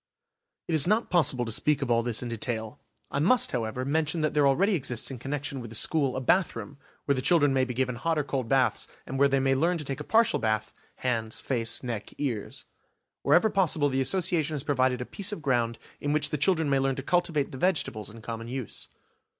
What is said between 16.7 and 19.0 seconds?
learn to cultivate the vegetables in common use.